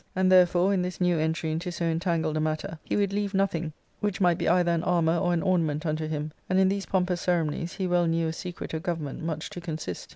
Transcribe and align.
And 0.15 0.31
therefore, 0.31 0.73
in 0.73 0.81
this 0.81 0.99
new 0.99 1.19
entry 1.19 1.51
into 1.51 1.71
so 1.71 1.85
entangled 1.85 2.35
a 2.35 2.39
matter, 2.39 2.79
he 2.83 2.95
would 2.97 3.13
leave 3.13 3.35
nothing 3.35 3.71
which 3.99 4.19
might 4.19 4.39
be 4.39 4.49
either 4.49 4.71
an 4.71 4.81
armour 4.81 5.15
or 5.15 5.31
an 5.31 5.43
ornament 5.43 5.85
unto 5.85 6.07
him; 6.07 6.31
and 6.49 6.57
in 6.57 6.69
these 6.69 6.87
pompous 6.87 7.21
ceremonies 7.21 7.73
he 7.73 7.85
well 7.85 8.07
knew 8.07 8.25
a 8.25 8.33
secret 8.33 8.73
of 8.73 8.81
govern 8.81 9.05
ment 9.05 9.21
much 9.23 9.51
to 9.51 9.61
consist. 9.61 10.09